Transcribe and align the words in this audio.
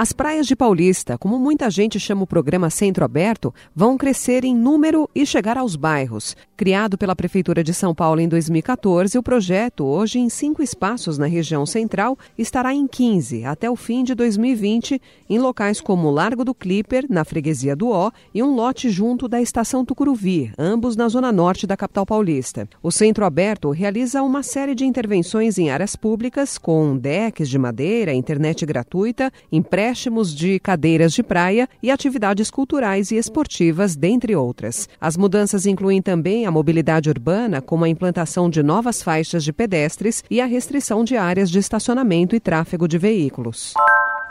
As 0.00 0.14
praias 0.14 0.46
de 0.46 0.56
Paulista, 0.56 1.18
como 1.18 1.38
muita 1.38 1.68
gente 1.68 2.00
chama 2.00 2.22
o 2.22 2.26
programa 2.26 2.70
Centro 2.70 3.04
Aberto, 3.04 3.52
vão 3.76 3.98
crescer 3.98 4.46
em 4.46 4.56
número 4.56 5.06
e 5.14 5.26
chegar 5.26 5.58
aos 5.58 5.76
bairros. 5.76 6.34
Criado 6.56 6.96
pela 6.96 7.14
Prefeitura 7.14 7.62
de 7.62 7.74
São 7.74 7.94
Paulo 7.94 8.18
em 8.18 8.26
2014, 8.26 9.18
o 9.18 9.22
projeto, 9.22 9.84
hoje 9.84 10.18
em 10.18 10.30
cinco 10.30 10.62
espaços 10.62 11.18
na 11.18 11.26
região 11.26 11.66
central, 11.66 12.18
estará 12.38 12.72
em 12.72 12.86
15 12.86 13.44
até 13.44 13.70
o 13.70 13.76
fim 13.76 14.02
de 14.02 14.14
2020, 14.14 14.98
em 15.28 15.38
locais 15.38 15.82
como 15.82 16.10
Largo 16.10 16.46
do 16.46 16.54
Clipper, 16.54 17.04
na 17.10 17.22
freguesia 17.22 17.76
do 17.76 17.90
Ó, 17.90 18.10
e 18.32 18.42
um 18.42 18.54
lote 18.54 18.88
junto 18.88 19.28
da 19.28 19.42
Estação 19.42 19.84
Tucuruvi, 19.84 20.50
ambos 20.58 20.96
na 20.96 21.08
zona 21.08 21.30
norte 21.30 21.66
da 21.66 21.76
capital 21.76 22.06
paulista. 22.06 22.66
O 22.82 22.90
Centro 22.90 23.26
Aberto 23.26 23.68
realiza 23.68 24.22
uma 24.22 24.42
série 24.42 24.74
de 24.74 24.86
intervenções 24.86 25.58
em 25.58 25.68
áreas 25.68 25.94
públicas, 25.94 26.56
com 26.56 26.96
decks 26.96 27.50
de 27.50 27.58
madeira, 27.58 28.14
internet 28.14 28.64
gratuita, 28.64 29.30
empréstimos 29.52 29.89
empréstimos 29.90 30.32
de 30.32 30.60
cadeiras 30.60 31.12
de 31.12 31.20
praia 31.20 31.68
e 31.82 31.90
atividades 31.90 32.48
culturais 32.48 33.10
e 33.10 33.16
esportivas, 33.16 33.96
dentre 33.96 34.36
outras. 34.36 34.88
As 35.00 35.16
mudanças 35.16 35.66
incluem 35.66 36.00
também 36.00 36.46
a 36.46 36.50
mobilidade 36.50 37.10
urbana, 37.10 37.60
como 37.60 37.84
a 37.84 37.88
implantação 37.88 38.48
de 38.48 38.62
novas 38.62 39.02
faixas 39.02 39.42
de 39.42 39.52
pedestres 39.52 40.22
e 40.30 40.40
a 40.40 40.46
restrição 40.46 41.02
de 41.02 41.16
áreas 41.16 41.50
de 41.50 41.58
estacionamento 41.58 42.36
e 42.36 42.40
tráfego 42.40 42.86
de 42.86 42.98
veículos. 42.98 43.74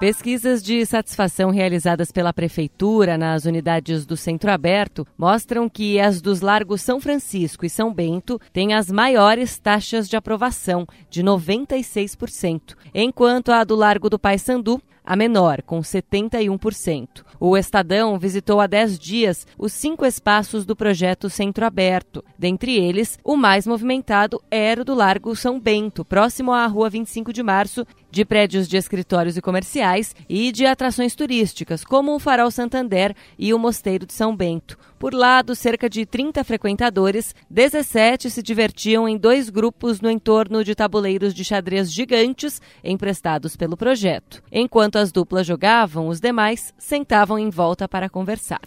Pesquisas 0.00 0.60
de 0.60 0.84
satisfação 0.84 1.50
realizadas 1.50 2.10
pela 2.10 2.32
Prefeitura 2.32 3.16
nas 3.16 3.44
unidades 3.44 4.04
do 4.04 4.16
Centro 4.16 4.50
Aberto 4.50 5.06
mostram 5.16 5.68
que 5.68 6.00
as 6.00 6.20
dos 6.20 6.40
Largos 6.40 6.82
São 6.82 7.00
Francisco 7.00 7.64
e 7.64 7.70
São 7.70 7.94
Bento 7.94 8.40
têm 8.52 8.74
as 8.74 8.90
maiores 8.90 9.56
taxas 9.56 10.08
de 10.08 10.16
aprovação, 10.16 10.84
de 11.08 11.22
96%, 11.22 12.74
enquanto 12.92 13.52
a 13.52 13.62
do 13.62 13.76
Largo 13.76 14.10
do 14.10 14.18
Paissandu 14.18 14.82
a 15.04 15.14
menor, 15.14 15.62
com 15.62 15.80
71%. 15.80 17.24
O 17.38 17.56
Estadão 17.56 18.18
visitou 18.18 18.60
há 18.60 18.66
10 18.66 18.98
dias 18.98 19.46
os 19.58 19.72
cinco 19.72 20.06
espaços 20.06 20.64
do 20.64 20.74
projeto 20.74 21.28
Centro 21.28 21.66
Aberto. 21.66 22.24
Dentre 22.38 22.76
eles, 22.76 23.18
o 23.22 23.36
mais 23.36 23.66
movimentado 23.66 24.42
era 24.50 24.80
o 24.80 24.84
do 24.84 24.94
Largo 24.94 25.36
São 25.36 25.60
Bento, 25.60 26.04
próximo 26.04 26.52
à 26.52 26.66
Rua 26.66 26.88
25 26.88 27.32
de 27.32 27.42
Março, 27.42 27.86
de 28.14 28.24
prédios 28.24 28.68
de 28.68 28.76
escritórios 28.76 29.36
e 29.36 29.42
comerciais 29.42 30.14
e 30.28 30.52
de 30.52 30.64
atrações 30.64 31.16
turísticas, 31.16 31.84
como 31.84 32.14
o 32.14 32.20
Farol 32.20 32.50
Santander 32.50 33.14
e 33.36 33.52
o 33.52 33.58
Mosteiro 33.58 34.06
de 34.06 34.12
São 34.12 34.34
Bento. 34.36 34.78
Por 35.00 35.12
lá, 35.12 35.42
dos 35.42 35.58
cerca 35.58 35.90
de 35.90 36.06
30 36.06 36.44
frequentadores, 36.44 37.34
17 37.50 38.30
se 38.30 38.40
divertiam 38.40 39.08
em 39.08 39.18
dois 39.18 39.50
grupos 39.50 40.00
no 40.00 40.08
entorno 40.08 40.62
de 40.62 40.76
tabuleiros 40.76 41.34
de 41.34 41.44
xadrez 41.44 41.92
gigantes 41.92 42.62
emprestados 42.84 43.56
pelo 43.56 43.76
projeto. 43.76 44.40
Enquanto 44.50 44.96
as 44.96 45.10
duplas 45.10 45.44
jogavam, 45.44 46.06
os 46.06 46.20
demais 46.20 46.72
sentavam 46.78 47.36
em 47.36 47.50
volta 47.50 47.88
para 47.88 48.08
conversar. 48.08 48.60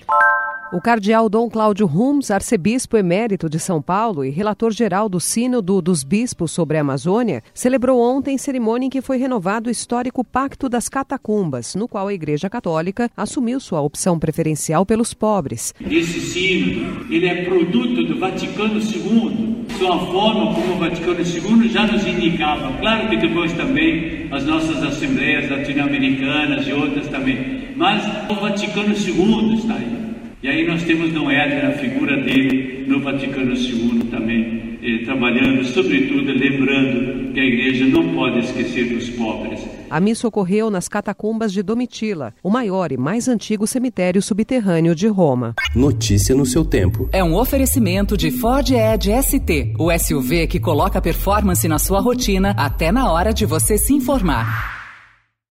O 0.69 0.81
cardeal 0.81 1.29
Dom 1.29 1.49
Cláudio 1.49 1.87
Rums, 1.87 2.29
arcebispo 2.29 2.97
emérito 2.97 3.49
de 3.49 3.57
São 3.57 3.81
Paulo 3.81 4.25
e 4.25 4.29
relator-geral 4.29 5.07
do 5.07 5.17
Sínodo 5.17 5.81
dos 5.81 6.03
Bispos 6.03 6.51
sobre 6.51 6.77
a 6.77 6.81
Amazônia, 6.81 7.41
celebrou 7.53 8.01
ontem 8.01 8.37
cerimônia 8.37 8.87
em 8.87 8.89
que 8.89 9.01
foi 9.01 9.17
renovado 9.17 9.69
o 9.69 9.71
histórico 9.71 10.25
Pacto 10.25 10.67
das 10.67 10.89
Catacumbas, 10.89 11.73
no 11.73 11.87
qual 11.87 12.09
a 12.09 12.13
Igreja 12.13 12.49
Católica 12.49 13.09
assumiu 13.15 13.61
sua 13.61 13.79
opção 13.79 14.19
preferencial 14.19 14.85
pelos 14.85 15.13
pobres. 15.13 15.73
Esse 15.89 16.19
sínodo, 16.19 17.13
ele 17.13 17.27
é 17.27 17.45
produto 17.45 18.03
do 18.03 18.19
Vaticano 18.19 18.77
II. 18.77 19.65
Sua 19.79 19.97
forma 20.07 20.53
como 20.53 20.73
o 20.73 20.79
Vaticano 20.79 21.21
II 21.21 21.69
já 21.69 21.87
nos 21.87 22.05
indicava. 22.05 22.77
Claro 22.79 23.07
que 23.07 23.15
depois 23.15 23.53
também 23.53 24.27
as 24.31 24.43
nossas 24.43 24.83
assembleias 24.83 25.49
latino-americanas 25.49 26.67
e 26.67 26.73
outras 26.73 27.08
também. 27.08 27.69
Mas 27.77 28.03
o 28.30 28.36
Vaticano 28.36 28.93
II 28.93 29.53
está 29.53 29.75
aí. 29.75 30.06
E 30.43 30.48
aí 30.48 30.67
nós 30.67 30.83
temos 30.83 31.11
Dom 31.11 31.31
Éder, 31.31 31.65
a 31.65 31.71
figura 31.73 32.15
dele 32.21 32.86
no 32.87 33.02
Vaticano 33.02 33.55
II 33.55 34.03
também, 34.11 34.77
eh, 34.83 35.03
trabalhando, 35.03 35.64
sobretudo 35.65 36.31
lembrando 36.31 37.33
que 37.33 37.39
a 37.39 37.43
igreja 37.43 37.86
não 37.87 38.14
pode 38.14 38.39
esquecer 38.42 38.86
dos 38.93 39.09
pobres. 39.09 39.59
A 39.89 39.99
missa 39.99 40.27
ocorreu 40.27 40.70
nas 40.70 40.87
catacumbas 40.87 41.52
de 41.52 41.64
Domitila, 41.64 42.36
o 42.43 42.52
maior 42.52 42.92
e 42.92 42.98
mais 42.98 43.27
antigo 43.27 43.65
cemitério 43.65 44.21
subterrâneo 44.21 44.93
de 44.93 45.08
Roma. 45.08 45.55
Notícia 45.75 46.36
no 46.36 46.45
seu 46.45 46.64
tempo. 46.64 47.09
É 47.11 47.23
um 47.23 47.36
oferecimento 47.36 48.15
de 48.15 48.30
Ford 48.30 48.69
Edge 48.69 49.11
ST, 49.23 49.73
o 49.80 49.92
SUV 49.92 50.45
que 50.45 50.59
coloca 50.59 51.02
performance 51.02 51.67
na 51.67 51.80
sua 51.80 51.99
rotina 51.99 52.52
até 52.52 52.92
na 52.92 53.11
hora 53.11 53.33
de 53.33 53.43
você 53.43 53.75
se 53.75 53.92
informar. 53.92 54.77